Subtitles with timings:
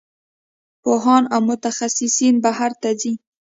[0.81, 3.13] پوهان او متخصصین بهر ته ځي.